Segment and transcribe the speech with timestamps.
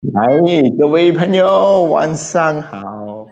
[0.00, 0.26] 来，
[0.78, 3.26] 各位朋友，晚上好。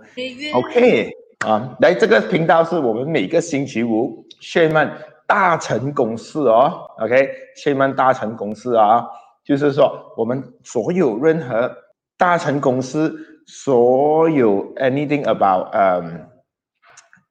[0.53, 1.11] OK
[1.47, 4.93] 啊，来这个频道是我们每个星期五炫曼
[5.27, 6.71] 大成公司哦。
[6.99, 7.27] OK，
[7.57, 9.03] 炫曼大成公司啊，
[9.43, 11.75] 就是说我们所有任何
[12.19, 13.17] 大成公司
[13.47, 16.29] 所有 anything about 嗯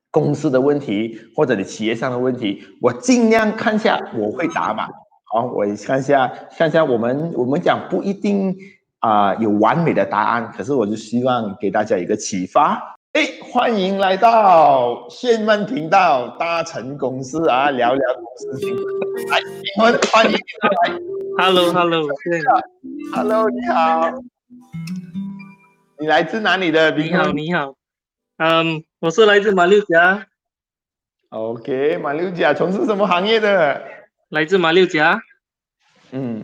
[0.10, 4.88] 公司的问题或者你企业上的问题，我尽量看下我会答嘛。
[5.32, 6.28] 好，我看下
[6.58, 8.58] 看下我们我们讲不一定。
[9.00, 12.96] 啊，有完美的答案，可是我就希望给大家一个启发。
[13.14, 18.84] 哎，欢迎来到炫曼频道大成公司啊，聊聊公司新闻。
[19.30, 19.40] 来，
[19.76, 20.40] 欢迎欢迎来
[21.38, 24.12] ，Hello，Hello，Hello，你好，
[26.00, 26.92] 你来自哪里的？
[26.92, 27.74] 你好，你好，
[28.38, 30.28] 嗯，我是来自马六甲。
[31.30, 33.82] OK，马六甲从事什么行业的？
[34.30, 35.22] 来自马六甲。
[36.12, 36.44] 嗯。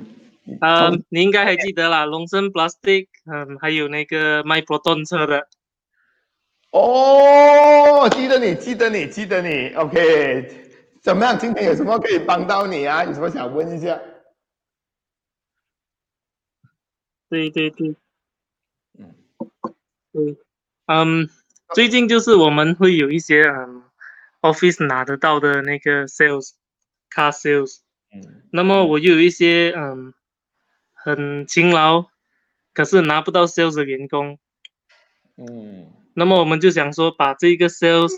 [0.59, 5.47] 啊，你应该还记得啦，龙森 Plastic，嗯，还有那个卖 Proton 车的。
[6.71, 9.73] 哦，记得你，记得你，记得你。
[9.75, 10.69] OK，
[11.02, 11.39] 怎么样？
[11.39, 13.05] 今天有什么可以帮到你啊？
[13.05, 13.97] 有什么想问一下？
[17.30, 17.95] 对对对，
[18.99, 19.16] 嗯，
[20.11, 20.38] 对，
[20.88, 21.30] 嗯，
[21.73, 23.83] 最近就是我们会有一些嗯
[24.41, 27.77] ，Office 拿得到的那个 Sales，Car Sales，
[28.14, 30.14] 嗯，那么我又有一些嗯。
[31.03, 32.05] 很勤劳，
[32.73, 34.39] 可是拿不到 sales 的员工，
[35.35, 38.13] 嗯，那么我们就想说，把这个 sales，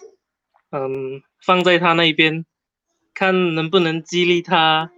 [0.69, 2.45] 嗯，放在他那边，
[3.16, 4.91] 看能不能激励他，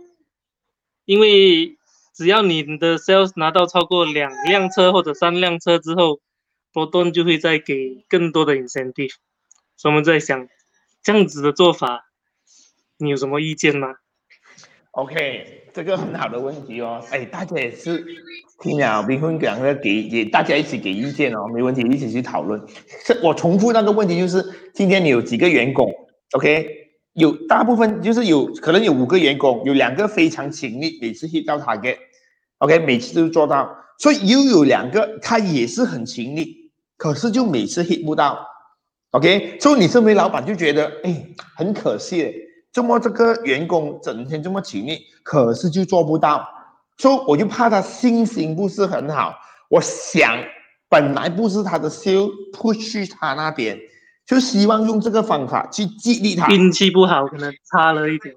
[1.05, 1.77] 因为
[2.13, 6.19] 只要你的 sales 拿到超过两辆车或者三辆车之后，
[6.73, 9.13] 波顿就会再给更多的 incentive，
[9.77, 10.49] 所以我们在想，
[11.01, 12.09] 这样子的做法，
[12.97, 13.95] 你有什么意见吗
[14.97, 16.99] ？OK，这个很好的问题哦。
[17.11, 18.03] 哎，大家也是
[18.63, 22.59] 听了冰峰讲的，给给大家一起给意见哦，没问题，一起去讨论。
[23.21, 25.87] 我重复那个问题，就是今天你有几个员工
[26.31, 26.67] ？OK，
[27.13, 33.69] 有大部分就是有可能有五个员工，有两个非常勤力，每次 hit 到 target，OK，每次都做到。
[33.99, 38.47] 所以又有两个他也是很勤力，可是就每次 hit 不到。
[39.11, 41.23] OK，所以你身为老板就觉得哎，
[41.55, 42.46] 很可惜。
[42.71, 46.47] 这么这个员工整天这么勤力，可是就做不到，
[46.97, 49.33] 所以我就怕他心情不是很好。
[49.69, 50.37] 我想
[50.89, 53.77] 本来不是他的修，不去他那边，
[54.25, 56.47] 就希望用这个方法去激励他。
[56.49, 58.35] 运气不好，可能差了一点。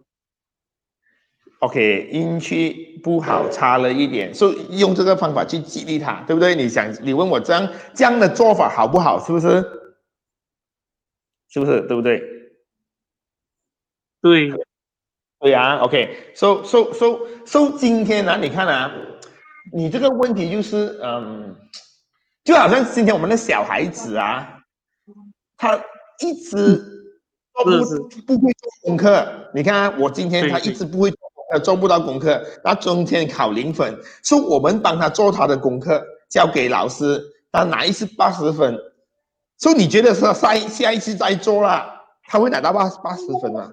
[1.60, 6.54] OK，运气不好，差了一点，所以用这个方法去激励他，对不对？
[6.54, 9.22] 你想，你问我这样这样的做法好不好？
[9.22, 9.62] 是不是？
[11.50, 11.82] 是不是？
[11.82, 12.22] 对不对？
[14.22, 14.52] 对，
[15.38, 18.92] 对啊，OK，so so so so，今天呢，你看啊，
[19.72, 21.56] 你这个问题就是，嗯，
[22.44, 24.58] 就好像今天我们的小孩子啊，
[25.56, 25.74] 他
[26.20, 26.76] 一直
[27.54, 27.70] 做不
[28.26, 29.26] 不会做功课。
[29.54, 38.78] 你看，我今天他一直不会做做不到功课，那中间考零分，说我们帮他做他的功课，交给老师，他拿一次八十分，
[39.56, 41.90] 所以你觉得说下下一次再做了，
[42.24, 43.72] 他会拿到八八十分吗？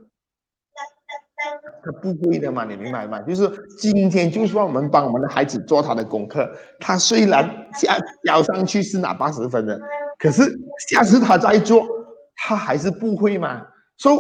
[1.83, 3.21] 他不会的嘛，你明白吗？
[3.21, 6.49] 就是今天就算我们帮我们的孩子做他的功课，
[6.79, 9.79] 他虽然下交上去是拿八十分的，
[10.19, 10.43] 可是
[10.89, 11.87] 下次他再做，
[12.35, 13.65] 他还是不会嘛。
[13.97, 14.19] 所以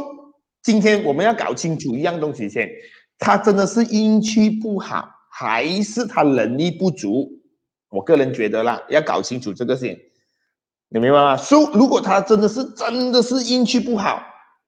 [0.61, 2.69] 今天我们要搞清楚一样东西先，
[3.19, 7.29] 他真的是运气不好，还是他能力不足？
[7.89, 9.97] 我个人觉得啦，要搞清楚这个先，
[10.89, 11.37] 你明白吗？
[11.37, 14.21] 所以如果他真的是真的是运气不好。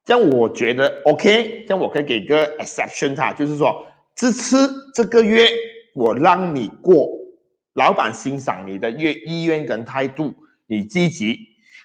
[0.09, 5.47] 这样我觉得 OK，这样我可以给个 exception，他就是说，这次这个月
[5.93, 7.11] 我让你过，
[7.75, 10.33] 老板欣赏你的愿意愿跟态度，
[10.65, 11.37] 你积极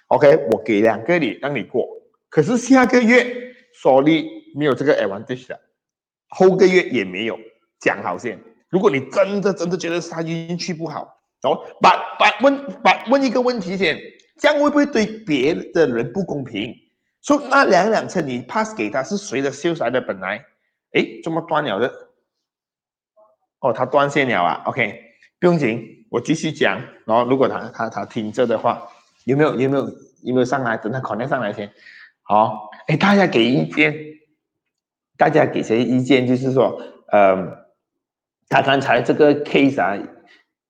[0.07, 1.87] ，OK，我给两个你让你过。
[2.27, 5.59] 可是下个月 sorry 没有这个 advantage 的，
[6.29, 7.37] 后个月也没有，
[7.79, 8.39] 讲好先。
[8.69, 13.95] 如果你真的真的觉得他运气不好，哦，把把问把问一个问题先，
[14.39, 16.75] 这样会不会对别的人不公平？
[17.25, 19.99] 说那两辆车你 pass 给他是谁的修来的？
[19.99, 20.45] 本来，
[20.91, 21.91] 哎，这么断了的？
[23.61, 24.61] 哦，他断线了啊。
[24.67, 25.01] OK，
[25.39, 26.79] 不用紧，我继续讲。
[27.03, 28.87] 然后如果他他他听着的话，
[29.23, 29.89] 有没有有没有
[30.21, 30.77] 有没有上来？
[30.77, 31.73] 等他肯定上来先。
[32.21, 33.95] 好，哎，大家给意见，
[35.17, 36.27] 大家给谁意见？
[36.27, 36.79] 就是说，
[37.11, 37.65] 呃，
[38.49, 39.97] 他刚才这个 case 啊，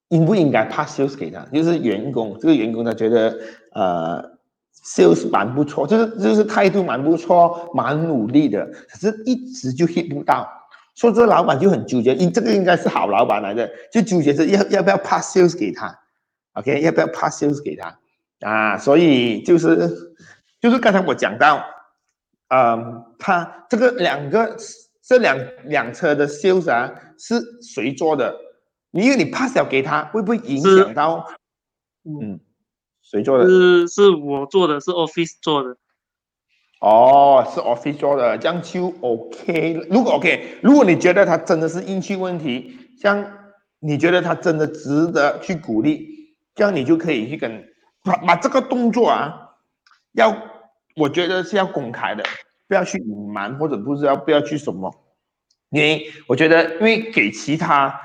[0.08, 1.44] 应不应该 pass 修给他？
[1.52, 3.38] 就是员工，这个员工他觉得，
[3.72, 4.35] 呃。
[4.84, 10.48] Sales 蛮不错，就是就是态度蛮不错，蛮努力的，可是一直就 hit 不到，
[10.94, 15.98] 所以这个老板就很纠结，因这个应该是好老板来的，就纠结着要要不要 pass sales 给他
[16.52, 17.98] OK，要不要 pass sales 给他
[18.40, 18.78] 啊？
[18.78, 20.16] 所以就是
[20.60, 21.64] 就是刚才我讲到，
[22.48, 24.56] 嗯，他这个两个
[25.02, 28.34] 这两两车的 sales 啊，是谁做的？
[28.92, 31.26] 因为你 pass 掉给他，会不会影响到？
[32.04, 32.40] 嗯，
[33.10, 33.46] 谁做的？
[33.46, 35.76] 是是我做的，是 office 做的。
[36.80, 39.74] 哦，是 office 做的，这样就 OK。
[39.88, 43.24] 如果 OK，如果你觉得他真的是运气问题，像
[43.78, 46.06] 你觉得他真的值得去鼓励，
[46.54, 47.64] 这样你就可以去跟
[48.02, 49.50] 把把这个动作啊，
[50.12, 50.36] 要
[50.96, 52.24] 我觉得是要公开的，
[52.68, 54.92] 不要去隐瞒或者不知道不要去什么。
[55.70, 58.00] 因为我觉得，因为给其他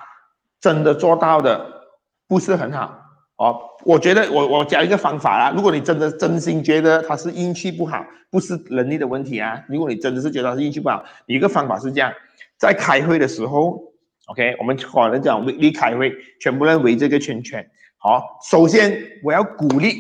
[0.60, 1.84] 真的做到的
[2.28, 3.01] 不是很好。
[3.42, 5.52] 哦，我觉得我我讲一个方法啦。
[5.56, 9.60] 如果你真的真心觉得他是运气不好，不是能力的问题啊。
[9.68, 12.14] 如果你真的是觉得他是运气不好，一个方法是这样：
[12.60, 13.82] 在开会的时候
[14.28, 17.68] ，OK，我们可能讲围立开会，全部人围这个圈圈。
[17.98, 19.96] 好，首先我要鼓励、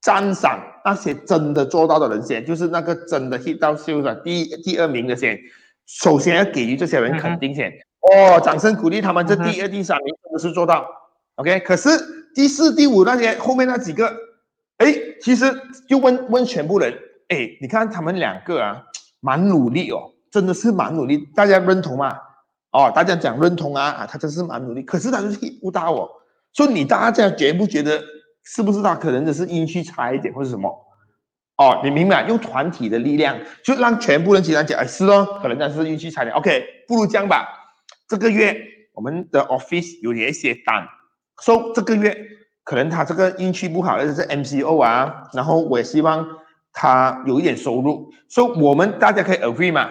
[0.00, 5.38] 赞赏那些真的做到的人先，就是那个真的 hit 到 sales 第第二名的先。
[5.84, 7.70] 首先要给予这些人肯定先。
[8.00, 10.86] 哦，掌声鼓励他们，这第二、第三名真的是做到。
[11.34, 11.90] OK，可是。
[12.34, 14.14] 第四、第五那些后面那几个，
[14.78, 15.44] 哎，其实
[15.88, 16.92] 就问问全部人，
[17.28, 18.82] 哎，你看他们两个啊，
[19.20, 22.16] 蛮努力哦，真的是蛮努力，大家认同吗？
[22.72, 26.08] 哦，大家讲认同啊，啊，他真是蛮努力，可是他就是不搭我，
[26.52, 28.00] 所以你大家觉不觉得
[28.44, 30.70] 是不是他可能只是运气差一点或者什么？
[31.56, 32.26] 哦，你明白？
[32.26, 36.34] 用团体的力量，就让全部人起来讲，哎，是哦，可能他是运气差点。
[36.34, 37.46] OK，不如这样吧，
[38.08, 38.56] 这个月
[38.94, 40.86] 我们的 office 有一些单。
[41.40, 42.16] 说这个月
[42.64, 46.26] 可能他这个运气不好，而且是 MCO 啊，然后我也希望
[46.72, 48.12] 他有一点收入。
[48.28, 49.90] 说我们大家可以 agree 嘛？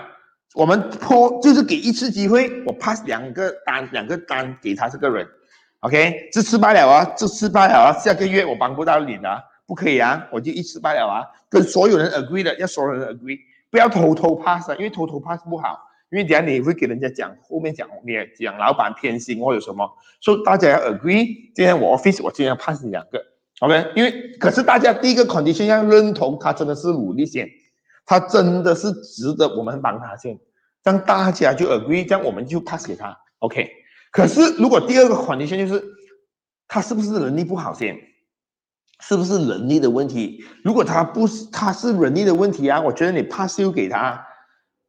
[0.56, 5.28] 我们破就是给一次机会，我 pass 两个单，两个单给他这个人
[5.82, 6.30] ，OK？
[6.32, 13.38] 这失败了啊，这失败了啊，下个月我帮不到你的，不可以啊，我就一次败了啊，跟所有人 agree 的，要所有人 agree，
[13.70, 15.80] 不要偷偷 pass，因为偷偷 pass 不好。
[16.12, 18.14] 因为等下你会给人家讲，后面讲你
[18.44, 19.88] 讲老板偏心或者什么，
[20.20, 21.26] 所以大家要 agree。
[21.54, 23.24] 今天我 office 我今天 pass 你两个
[23.60, 23.92] ，OK？
[23.96, 27.48] 因为可是大家第一个 condition 要认同他真的是努力先，
[28.08, 30.36] 他真的是值得我们帮他先，
[30.84, 33.70] 让大家就 agree，这样我们就 pass 给他，OK？
[34.12, 35.84] 可是如果第二个 condition 就是
[36.68, 37.96] 他是不是能力不好先，
[39.02, 40.44] 是不是能力的问题？
[40.64, 44.26] 如果他不是他是能力的问题啊，我觉得你 pass 又给他。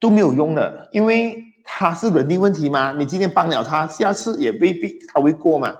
[0.01, 2.93] 都没有用的，因为他是人力问题嘛。
[2.93, 5.73] 你今天帮了他，下次也未必他会过嘛。